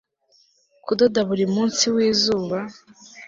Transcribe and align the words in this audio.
kudoda 0.85 1.19
buri 1.29 1.45
munsi 1.53 1.83
wizuba 1.95 2.57